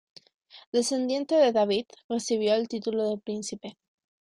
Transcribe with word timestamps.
Descendiente 0.71 1.35
de 1.35 1.51
David, 1.51 1.85
recibió 2.09 2.55
el 2.55 2.67
título 2.67 3.07
de 3.07 3.19
príncipe. 3.19 3.77